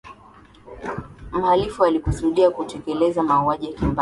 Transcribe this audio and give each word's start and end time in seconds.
mhalifu 1.31 1.85
alikusudia 1.85 2.51
kutekeleza 2.51 3.23
mauaji 3.23 3.65
ya 3.67 3.73
kimbari 3.73 3.99